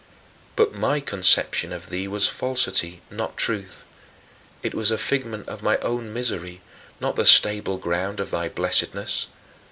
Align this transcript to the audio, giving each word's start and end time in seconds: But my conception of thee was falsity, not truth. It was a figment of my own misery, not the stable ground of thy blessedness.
But 0.55 0.73
my 0.73 0.99
conception 0.99 1.71
of 1.71 1.91
thee 1.91 2.07
was 2.07 2.27
falsity, 2.27 3.01
not 3.11 3.37
truth. 3.37 3.85
It 4.63 4.73
was 4.73 4.89
a 4.89 4.97
figment 4.97 5.47
of 5.47 5.61
my 5.61 5.77
own 5.77 6.11
misery, 6.11 6.61
not 6.99 7.15
the 7.15 7.23
stable 7.23 7.77
ground 7.77 8.19
of 8.19 8.31
thy 8.31 8.49
blessedness. 8.49 9.27